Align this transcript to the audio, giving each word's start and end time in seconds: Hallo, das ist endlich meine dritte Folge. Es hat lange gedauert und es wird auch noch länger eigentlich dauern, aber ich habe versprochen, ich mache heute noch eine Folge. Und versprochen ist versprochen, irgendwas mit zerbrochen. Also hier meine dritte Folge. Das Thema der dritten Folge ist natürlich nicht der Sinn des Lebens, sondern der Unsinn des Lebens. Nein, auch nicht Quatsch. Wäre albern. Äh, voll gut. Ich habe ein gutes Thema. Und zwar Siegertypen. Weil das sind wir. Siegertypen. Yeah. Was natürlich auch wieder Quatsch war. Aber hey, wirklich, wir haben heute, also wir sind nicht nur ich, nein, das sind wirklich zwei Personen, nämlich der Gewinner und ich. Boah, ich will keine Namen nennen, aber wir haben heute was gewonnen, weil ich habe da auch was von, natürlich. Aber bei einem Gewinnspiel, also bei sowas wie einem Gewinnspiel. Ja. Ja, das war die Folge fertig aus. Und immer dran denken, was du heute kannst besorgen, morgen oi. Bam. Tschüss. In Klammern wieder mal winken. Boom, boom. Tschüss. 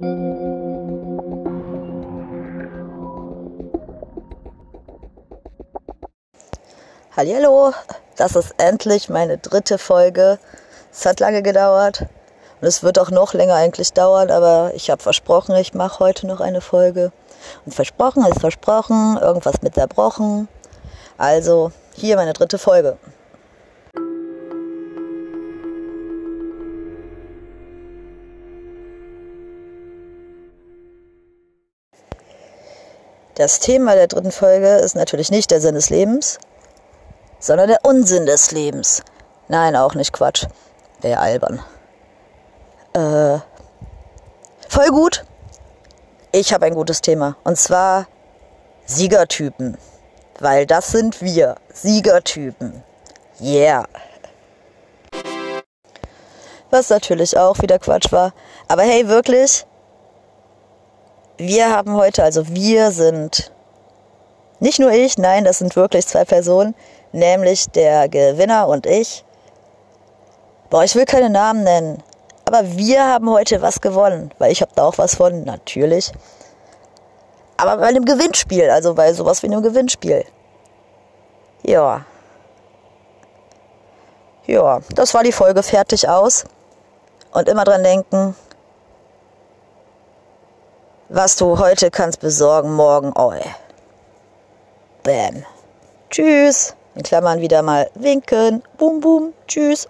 Hallo, 0.00 0.14
das 8.16 8.36
ist 8.36 8.54
endlich 8.58 9.08
meine 9.08 9.38
dritte 9.38 9.76
Folge. 9.76 10.38
Es 10.92 11.04
hat 11.04 11.18
lange 11.18 11.42
gedauert 11.42 12.06
und 12.60 12.68
es 12.68 12.84
wird 12.84 13.00
auch 13.00 13.10
noch 13.10 13.34
länger 13.34 13.56
eigentlich 13.56 13.92
dauern, 13.92 14.30
aber 14.30 14.70
ich 14.74 14.88
habe 14.88 15.02
versprochen, 15.02 15.56
ich 15.56 15.74
mache 15.74 15.98
heute 15.98 16.28
noch 16.28 16.40
eine 16.40 16.60
Folge. 16.60 17.10
Und 17.66 17.74
versprochen 17.74 18.24
ist 18.24 18.38
versprochen, 18.38 19.18
irgendwas 19.20 19.62
mit 19.62 19.74
zerbrochen. 19.74 20.46
Also 21.16 21.72
hier 21.96 22.14
meine 22.14 22.34
dritte 22.34 22.58
Folge. 22.58 22.98
Das 33.38 33.60
Thema 33.60 33.94
der 33.94 34.08
dritten 34.08 34.32
Folge 34.32 34.78
ist 34.78 34.96
natürlich 34.96 35.30
nicht 35.30 35.52
der 35.52 35.60
Sinn 35.60 35.76
des 35.76 35.90
Lebens, 35.90 36.40
sondern 37.38 37.68
der 37.68 37.84
Unsinn 37.84 38.26
des 38.26 38.50
Lebens. 38.50 39.04
Nein, 39.46 39.76
auch 39.76 39.94
nicht 39.94 40.12
Quatsch. 40.12 40.46
Wäre 41.02 41.20
albern. 41.20 41.62
Äh, 42.94 43.38
voll 44.68 44.88
gut. 44.90 45.24
Ich 46.32 46.52
habe 46.52 46.66
ein 46.66 46.74
gutes 46.74 47.00
Thema. 47.00 47.36
Und 47.44 47.56
zwar 47.56 48.08
Siegertypen. 48.86 49.78
Weil 50.40 50.66
das 50.66 50.88
sind 50.88 51.22
wir. 51.22 51.58
Siegertypen. 51.72 52.82
Yeah. 53.40 53.86
Was 56.70 56.90
natürlich 56.90 57.38
auch 57.38 57.62
wieder 57.62 57.78
Quatsch 57.78 58.10
war. 58.10 58.32
Aber 58.66 58.82
hey, 58.82 59.06
wirklich, 59.06 59.64
wir 61.38 61.70
haben 61.70 61.94
heute, 61.94 62.22
also 62.22 62.48
wir 62.48 62.90
sind 62.90 63.52
nicht 64.60 64.80
nur 64.80 64.90
ich, 64.90 65.18
nein, 65.18 65.44
das 65.44 65.58
sind 65.58 65.76
wirklich 65.76 66.06
zwei 66.06 66.24
Personen, 66.24 66.74
nämlich 67.12 67.70
der 67.70 68.08
Gewinner 68.08 68.66
und 68.68 68.86
ich. 68.86 69.24
Boah, 70.68 70.84
ich 70.84 70.94
will 70.94 71.06
keine 71.06 71.30
Namen 71.30 71.62
nennen, 71.62 72.02
aber 72.44 72.76
wir 72.76 73.06
haben 73.06 73.30
heute 73.30 73.62
was 73.62 73.80
gewonnen, 73.80 74.32
weil 74.38 74.52
ich 74.52 74.60
habe 74.60 74.72
da 74.74 74.84
auch 74.84 74.98
was 74.98 75.14
von, 75.14 75.44
natürlich. 75.44 76.12
Aber 77.56 77.76
bei 77.78 77.86
einem 77.86 78.04
Gewinnspiel, 78.04 78.68
also 78.70 78.94
bei 78.94 79.12
sowas 79.12 79.42
wie 79.42 79.46
einem 79.46 79.62
Gewinnspiel. 79.62 80.24
Ja. 81.62 82.04
Ja, 84.46 84.80
das 84.94 85.14
war 85.14 85.22
die 85.22 85.32
Folge 85.32 85.62
fertig 85.62 86.08
aus. 86.08 86.44
Und 87.32 87.48
immer 87.48 87.64
dran 87.64 87.82
denken, 87.82 88.34
was 91.08 91.36
du 91.36 91.58
heute 91.58 91.90
kannst 91.90 92.20
besorgen, 92.20 92.74
morgen 92.74 93.12
oi. 93.18 93.40
Bam. 95.02 95.44
Tschüss. 96.10 96.74
In 96.94 97.02
Klammern 97.02 97.40
wieder 97.40 97.62
mal 97.62 97.90
winken. 97.94 98.62
Boom, 98.76 99.00
boom. 99.00 99.32
Tschüss. 99.46 99.88